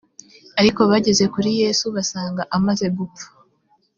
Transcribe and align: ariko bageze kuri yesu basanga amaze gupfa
ariko 0.59 0.81
bageze 0.91 1.23
kuri 1.33 1.49
yesu 1.61 1.85
basanga 1.95 2.41
amaze 2.57 2.85
gupfa 2.97 3.25